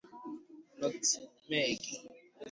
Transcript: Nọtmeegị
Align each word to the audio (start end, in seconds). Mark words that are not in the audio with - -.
Nọtmeegị 0.79 1.93